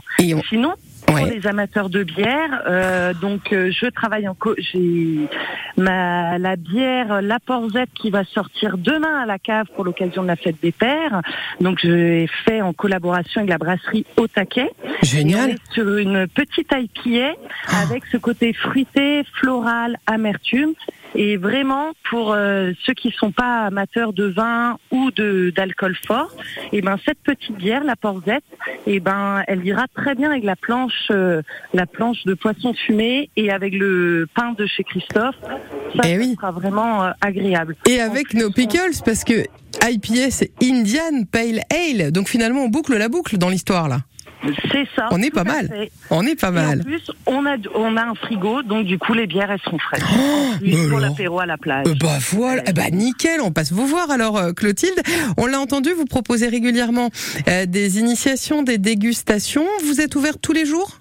[0.50, 0.74] Sinon,
[1.12, 5.28] pour les amateurs de bière, euh, donc euh, je travaille en co j'ai
[5.78, 10.28] ma la bière La Porzette qui va sortir demain à la cave pour l'occasion de
[10.28, 11.22] la fête des pères.
[11.62, 14.70] Donc j'ai fait en collaboration avec la brasserie Au Taquet.
[15.04, 15.50] Génial.
[15.50, 17.36] Et on est sur une petite IPA
[17.82, 20.74] avec ce côté fruité, floral, amertume.
[21.16, 26.36] Et vraiment, pour euh, ceux qui sont pas amateurs de vin ou de d'alcool fort,
[26.72, 28.44] et ben cette petite bière, la Porzette,
[28.86, 31.42] et ben elle ira très bien avec la planche, euh,
[31.74, 35.36] la planche de poisson fumé et avec le pain de chez Christophe.
[35.96, 37.76] Ça, ça sera vraiment euh, agréable.
[37.88, 39.46] Et avec nos pickles, parce que
[39.90, 42.12] IPA, c'est Indian Pale Ale.
[42.12, 44.00] Donc finalement, on boucle la boucle dans l'histoire, là.
[44.72, 45.08] C'est ça.
[45.12, 45.68] On est pas mal.
[45.68, 45.92] fait.
[46.10, 46.80] On est pas Et mal.
[46.80, 49.80] En plus, on a, on a un frigo, donc du coup, les bières, elles seront
[49.80, 50.04] fraîches.
[50.18, 51.86] Oh, mais pour l'apéro à la plage.
[51.88, 55.02] Euh, Bah voilà, Eh bah nickel, on passe vous voir alors euh, Clotilde.
[55.38, 57.10] On l'a entendu, vous proposez régulièrement
[57.48, 59.66] euh, des initiations, des dégustations.
[59.84, 61.00] Vous êtes ouvert tous les jours?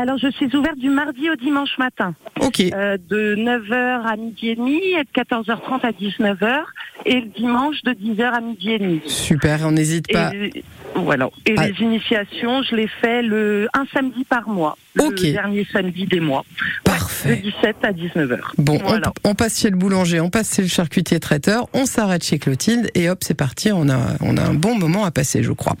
[0.00, 2.14] Alors, je suis ouverte du mardi au dimanche matin.
[2.40, 2.60] Ok.
[2.60, 6.62] Euh, de 9h à midi et demi et de 14h30 à 19h.
[7.06, 9.00] Et le dimanche de 10h à midi et demi.
[9.06, 10.32] Super, on n'hésite pas.
[10.34, 11.28] Et, voilà.
[11.46, 11.66] Et Ah.
[11.66, 14.76] les initiations, je les fais le un samedi par mois.
[14.98, 15.20] Ok.
[15.20, 16.44] Le dernier samedi des mois.
[16.84, 17.36] Parfait.
[17.36, 18.38] De 17 à 19h.
[18.58, 19.12] Bon, on- Voilà.
[19.24, 22.90] on, passe chez le boulanger, on passe chez le charcutier traiteur, on s'arrête chez Clotilde
[22.94, 23.72] et hop, c'est parti.
[23.72, 25.74] On a, on a un bon moment à passer, je crois.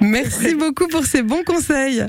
[0.00, 2.04] Merci beaucoup pour ces bons conseils.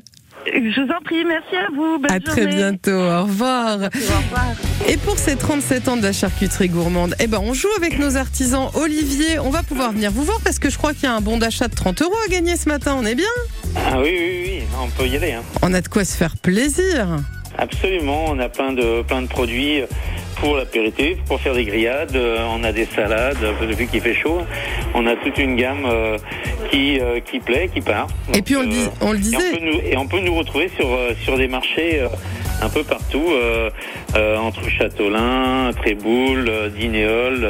[0.53, 1.99] Je vous en prie, merci à vous.
[1.99, 2.91] Bonne À très bientôt.
[2.91, 3.77] Au revoir.
[3.77, 4.55] Au revoir.
[4.87, 8.15] Et pour ces 37 ans de la charcuterie gourmande, eh ben, on joue avec nos
[8.15, 8.69] artisans.
[8.75, 11.21] Olivier, on va pouvoir venir vous voir parce que je crois qu'il y a un
[11.21, 12.95] bon d'achat de 30 euros à gagner ce matin.
[12.97, 13.25] On est bien?
[13.75, 15.33] Ah oui, oui, oui, on peut y aller.
[15.33, 15.43] Hein.
[15.61, 17.07] On a de quoi se faire plaisir.
[17.57, 19.81] Absolument, on a plein de, plein de produits
[20.37, 23.37] pour l'apéritif, pour faire des grillades, euh, on a des salades,
[23.77, 24.41] vu qu'il fait chaud,
[24.93, 26.17] on a toute une gamme euh,
[26.69, 28.07] qui, euh, qui plaît, qui part.
[28.33, 29.51] Et puis on le, dis- on le Et on, disait.
[29.53, 30.87] peut nous, et on peut nous retrouver sur,
[31.23, 32.05] sur des marchés
[32.61, 33.69] un peu partout, euh,
[34.15, 37.47] euh, entre Châteaulin, Tréboul, euh, Dinéol,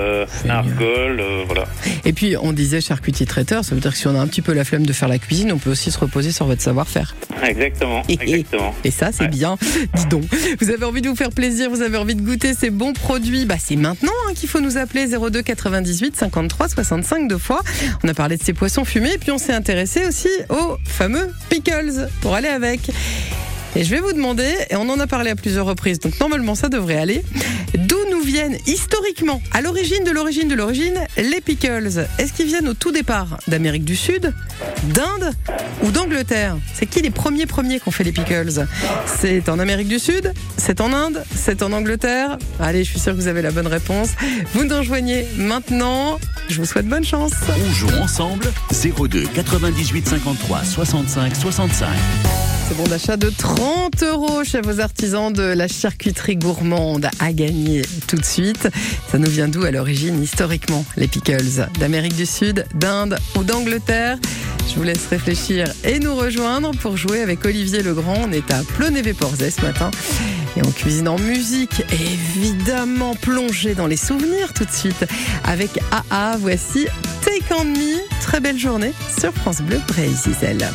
[0.50, 1.66] Argol, voilà.
[2.06, 4.42] Et puis on disait charcutier traiteur, ça veut dire que si on a un petit
[4.42, 7.16] peu la flemme de faire la cuisine, on peut aussi se reposer sur votre savoir-faire.
[7.44, 8.74] Exactement, exactement.
[8.84, 9.58] Et ça, c'est bien.
[9.96, 10.24] Dis donc.
[10.60, 13.46] Vous avez envie de vous faire plaisir, vous avez envie de goûter ces bons produits.
[13.46, 17.62] Bah, c'est maintenant hein, qu'il faut nous appeler 02 98 53 65 deux fois.
[18.04, 21.30] On a parlé de ces poissons fumés et puis on s'est intéressé aussi aux fameux
[21.50, 22.90] pickles pour aller avec.
[23.76, 26.56] Et je vais vous demander, et on en a parlé à plusieurs reprises, donc normalement
[26.56, 27.24] ça devrait aller,
[27.78, 32.08] d'où nous viennent historiquement, à l'origine de l'origine de l'origine, les pickles?
[32.18, 34.34] Est-ce qu'ils viennent au tout départ d'Amérique du Sud,
[34.84, 35.34] d'Inde
[35.84, 36.58] ou d'Angleterre?
[36.74, 38.66] C'est qui les premiers premiers qui ont fait les pickles?
[39.06, 42.38] C'est en Amérique du Sud C'est en Inde C'est en Angleterre?
[42.62, 44.12] Allez, je suis sûre que vous avez la bonne réponse.
[44.54, 46.18] Vous nous rejoignez maintenant.
[46.48, 47.34] Je vous souhaite bonne chance.
[47.50, 51.88] On joue ensemble 02 98 53 65 65.
[52.68, 57.84] C'est bon d'achat de 30 euros chez vos artisans de la charcuterie gourmande à gagner
[58.08, 58.70] tout de suite.
[59.12, 61.68] Ça nous vient d'où à l'origine historiquement les pickles?
[61.80, 64.18] D'Amérique du Sud, d'Inde ou d'Angleterre?
[64.68, 68.18] Je vous laisse réfléchir et nous rejoindre pour jouer avec Olivier Legrand.
[68.28, 69.92] On est à Plonévé-Porzay ce matin
[70.58, 75.06] et on cuisine en musique évidemment plongé dans les souvenirs tout de suite
[75.44, 76.38] avec AA.
[76.40, 76.88] Voici
[77.24, 78.00] Take On Me.
[78.22, 80.68] Très belle journée sur France Bleu Brésil.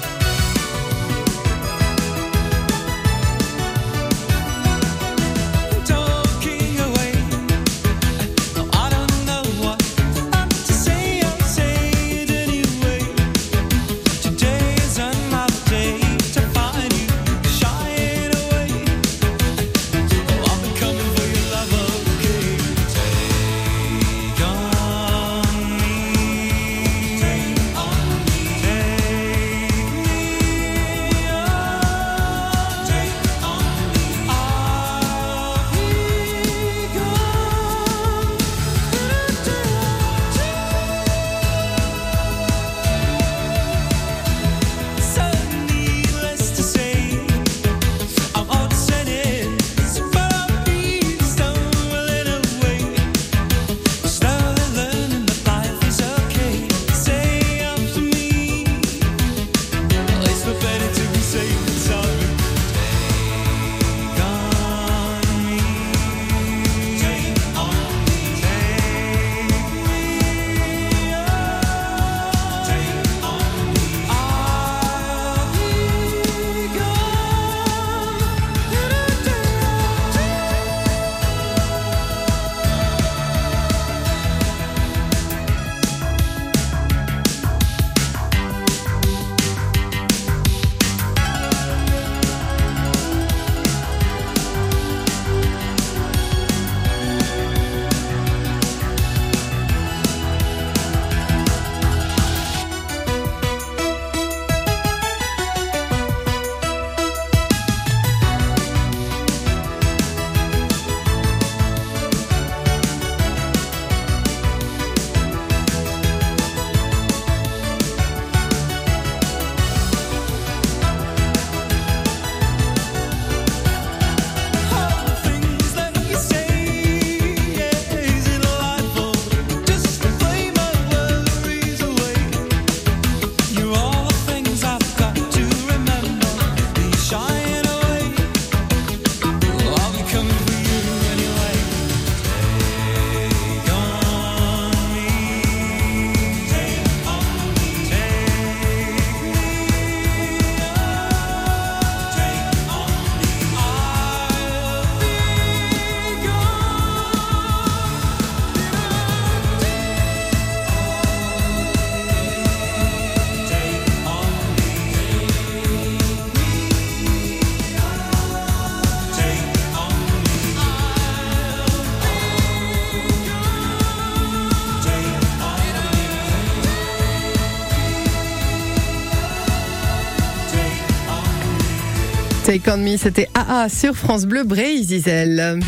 [182.51, 185.61] Take on me, c'était AA sur France Bleu Bray Zizel.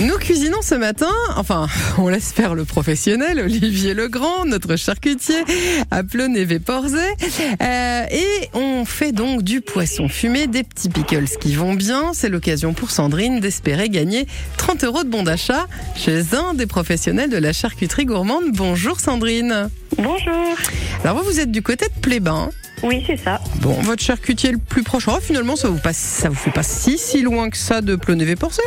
[0.00, 1.66] Nous cuisinons ce matin, enfin,
[1.98, 5.44] on laisse faire le professionnel, Olivier Legrand, notre charcutier,
[5.90, 7.14] à Pleunévé-Porzay.
[7.60, 12.14] Euh, et on fait donc du poisson fumé, des petits pickles qui vont bien.
[12.14, 17.28] C'est l'occasion pour Sandrine d'espérer gagner 30 euros de bon d'achat chez un des professionnels
[17.28, 18.44] de la charcuterie gourmande.
[18.54, 19.68] Bonjour Sandrine.
[19.98, 20.56] Bonjour.
[21.04, 22.48] Alors vous, vous êtes du côté de Plébin.
[22.82, 23.40] Oui, c'est ça.
[23.56, 25.08] Bon, votre charcutier le plus proche.
[25.08, 27.96] Oh, finalement, ça vous passe, ça vous fait pas si si loin que ça de
[27.96, 28.62] Pleunévé-Porzay.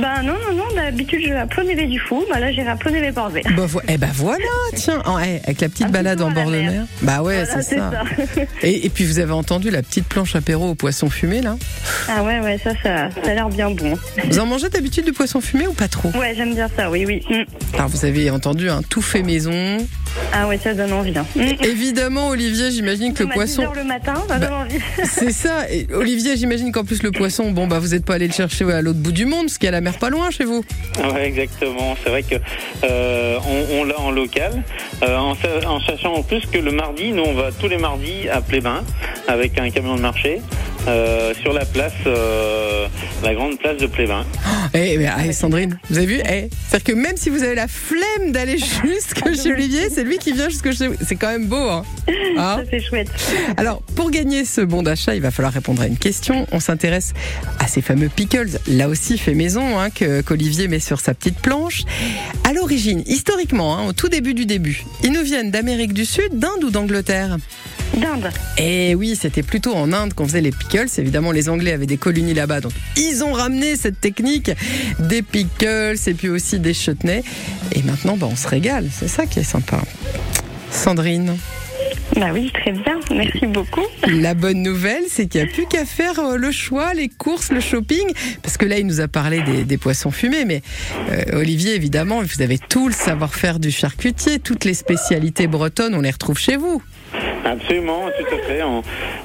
[0.00, 2.76] Bah non, non, non, d'habitude je vais à Plonévé du Fou, bah là j'irai à
[2.76, 3.42] Plonévé Porzay.
[3.56, 4.44] Bah, vo- eh ben voilà,
[4.74, 6.84] tiens, Oh, eh, avec la petite balade en bord de mer.
[7.02, 8.02] Bah ouais, Voilà, c'est ça.
[8.62, 11.56] Et, et puis vous avez entendu la petite planche apéro au poisson fumé là?
[12.08, 13.94] Ah ouais, ouais, ça, ça, ça a l'air bien bon.
[14.28, 16.10] Vous en mangez d'habitude du poisson fumé ou pas trop?
[16.18, 17.22] Ouais, j'aime bien ça, oui, oui.
[17.30, 17.44] Mm.
[17.76, 19.78] Alors vous avez entendu un tout fait maison.
[20.32, 21.16] Ah ouais, ça donne envie.
[21.16, 21.26] Hein.
[21.34, 21.64] Mm.
[21.64, 23.62] Évidemment, Olivier, j'imagine que le poisson.
[23.62, 24.78] 10 heures le matin, ça donne envie.
[25.04, 25.70] C'est ça.
[25.70, 28.70] Et Olivier, j'imagine qu'en plus le poisson, bon bah vous n'êtes pas allé le chercher
[28.72, 30.64] à l'autre bout du monde, parce qu'il y a la mer pas loin chez vous.
[31.12, 31.96] Ouais, exactement.
[32.02, 32.36] C'est vrai que
[32.84, 34.62] euh, on, on l'a en local,
[35.02, 35.32] euh, en,
[35.66, 38.82] en sachant en plus que le mardi, nous on va tous les mardis à Plébin
[39.28, 40.40] avec un camion de marché
[40.88, 42.86] euh, sur la place, euh,
[43.22, 44.24] la grande place de Plébin.
[44.74, 46.20] Eh, mais, allez, Sandrine, vous avez vu?
[46.28, 50.18] Eh, C'est-à-dire que même si vous avez la flemme d'aller jusque chez Olivier, c'est lui
[50.18, 50.94] qui vient jusque chez vous.
[51.06, 51.56] C'est quand même beau.
[51.56, 51.82] Hein
[52.38, 52.58] Hein?
[52.58, 53.08] ça c'est chouette.
[53.56, 56.46] Alors, pour gagner ce bon d'achat, il va falloir répondre à une question.
[56.52, 57.14] On s'intéresse
[57.58, 61.38] à ces fameux pickles, là aussi fait maison, hein, que- qu'Olivier met sur sa petite
[61.38, 61.82] planche.
[62.44, 66.38] À l'origine, historiquement, hein, au tout début du début, ils nous viennent d'Amérique du Sud,
[66.38, 67.38] d'Inde ou d'Angleterre?
[67.94, 68.30] D'Inde.
[68.58, 70.88] Et oui, c'était plutôt en Inde qu'on faisait les pickles.
[70.98, 74.50] Évidemment, les Anglais avaient des colonies là-bas, donc ils ont ramené cette technique
[74.98, 77.22] des pickles et puis aussi des chutneys.
[77.72, 78.88] Et maintenant, bah, on se régale.
[78.92, 79.80] C'est ça qui est sympa.
[80.70, 81.36] Sandrine.
[82.14, 83.84] Bah oui, très bien, merci beaucoup.
[84.06, 87.50] La bonne nouvelle, c'est qu'il n'y a plus qu'à faire euh, le choix, les courses,
[87.50, 88.06] le shopping.
[88.42, 90.44] Parce que là, il nous a parlé des, des poissons fumés.
[90.44, 90.62] Mais
[91.10, 94.38] euh, Olivier, évidemment, vous avez tout le savoir-faire du charcutier.
[94.38, 96.80] Toutes les spécialités bretonnes, on les retrouve chez vous.
[97.46, 98.62] Absolument, tout à fait.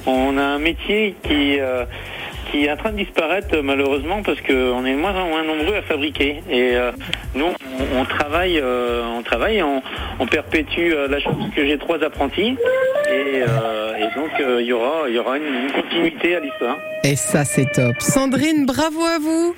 [0.06, 1.84] On, a un métier qui euh,
[2.50, 5.42] qui est en train de disparaître euh, malheureusement parce qu'on est de moins en moins
[5.42, 6.42] nombreux à fabriquer.
[6.50, 6.92] Et euh,
[7.34, 11.78] nous, on, on travaille, euh, on travaille, on, perpétue euh, la chose parce que j'ai
[11.78, 12.56] trois apprentis
[13.10, 13.82] et, euh,
[14.16, 16.76] donc euh, il y aura, y aura une continuité à l'histoire.
[17.04, 18.00] Et ça, c'est top.
[18.00, 19.54] Sandrine, bravo à vous.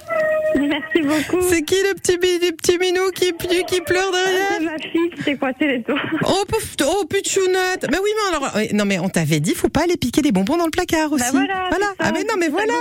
[0.57, 1.43] Merci beaucoup.
[1.49, 3.33] C'est qui le petit, bi- le petit minou qui,
[3.67, 6.01] qui pleure derrière C'est ma fille qui s'est coincée les doigts.
[6.27, 9.83] Oh, pauvre- oh, Mais oui, mais alors, ouais, non mais on t'avait dit, faut pas
[9.83, 11.25] aller piquer des bonbons dans le placard aussi.
[11.25, 11.31] Bah
[11.71, 12.73] voilà, ça, Ah mais non, mais voilà.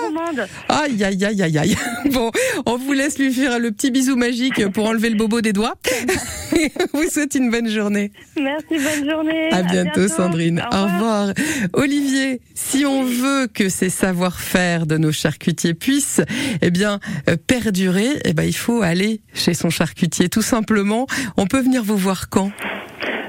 [0.70, 1.78] Aïe, aïe, aïe, aïe, aïe.
[2.12, 2.32] Bon,
[2.66, 5.76] on vous laisse lui faire le petit bisou magique pour enlever le bobo des doigts.
[6.94, 8.12] vous souhaite une bonne journée.
[8.40, 9.50] Merci, bonne journée.
[9.52, 10.60] À bientôt, Sandrine.
[10.72, 11.28] Au Au revoir.
[11.30, 11.34] revoir.
[11.74, 16.22] Olivier, si on veut que ces savoir-faire de nos charcutiers puissent,
[16.62, 17.00] eh bien,
[17.30, 21.08] euh, perdurer, eh ben, il faut aller chez son charcutier, tout simplement.
[21.38, 22.52] On peut venir vous voir quand?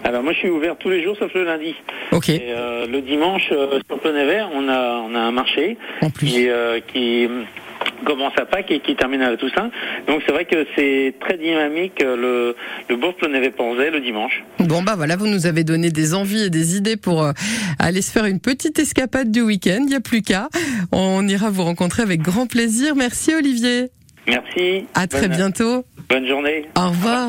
[0.03, 1.74] Alors moi, je suis ouvert tous les jours sauf le lundi.
[2.12, 2.28] Ok.
[2.28, 5.78] Et euh, le dimanche euh, sur Plein-Vert, on a on a un marché
[6.18, 7.26] qui euh, qui
[8.05, 9.70] commence à Pâques et qui termine à la Toussaint.
[10.07, 12.57] Donc c'est vrai que c'est très dynamique euh, le
[12.91, 14.45] le bourg Plein-Ponzay le dimanche.
[14.59, 17.32] Bon bah voilà, vous nous avez donné des envies et des idées pour euh,
[17.78, 19.80] aller se faire une petite escapade du week-end.
[19.80, 20.49] Il n'y a plus qu'à.
[20.93, 22.95] On ira vous rencontrer avec grand plaisir.
[22.95, 23.89] Merci Olivier.
[24.27, 24.87] Merci.
[24.95, 25.85] À très Bonne- bientôt.
[26.09, 26.66] Bonne journée.
[26.77, 27.29] Au revoir.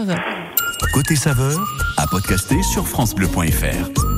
[0.93, 1.59] Côté saveur,
[1.97, 4.14] à podcaster sur FranceBleu.fr.